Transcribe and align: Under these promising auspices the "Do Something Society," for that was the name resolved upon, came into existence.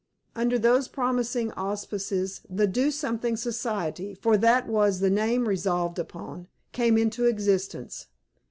Under 0.35 0.57
these 0.57 0.87
promising 0.87 1.51
auspices 1.51 2.41
the 2.49 2.65
"Do 2.65 2.89
Something 2.89 3.37
Society," 3.37 4.15
for 4.15 4.35
that 4.35 4.67
was 4.67 4.99
the 4.99 5.11
name 5.11 5.47
resolved 5.47 5.99
upon, 5.99 6.47
came 6.71 6.97
into 6.97 7.25
existence. 7.25 8.07